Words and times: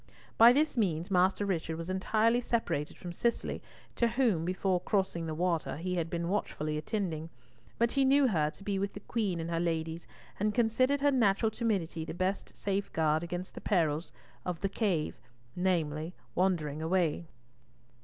By 0.35 0.51
this 0.51 0.79
means, 0.79 1.11
Master 1.11 1.45
Richard 1.45 1.75
was 1.77 1.87
entirely 1.91 2.41
separated 2.41 2.97
from 2.97 3.13
Cicely, 3.13 3.61
to 3.97 4.07
whom, 4.07 4.45
before 4.45 4.81
crossing 4.81 5.27
the 5.27 5.35
water, 5.35 5.77
he 5.77 5.93
had 5.93 6.09
been 6.09 6.27
watchfully 6.27 6.75
attending, 6.75 7.29
but 7.77 7.91
he 7.91 8.03
knew 8.03 8.27
her 8.27 8.49
to 8.49 8.63
be 8.63 8.79
with 8.79 8.93
the 8.93 9.01
Queen 9.01 9.39
and 9.39 9.51
her 9.51 9.59
ladies, 9.59 10.07
and 10.39 10.55
considered 10.55 11.01
her 11.01 11.11
natural 11.11 11.51
timidity 11.51 12.03
the 12.03 12.15
best 12.15 12.55
safeguard 12.55 13.23
against 13.23 13.53
the 13.53 13.59
chief 13.61 13.65
peril 13.65 14.01
of 14.43 14.61
the 14.61 14.69
cave, 14.69 15.19
namely, 15.55 16.15
wandering 16.33 16.81
away. 16.81 17.27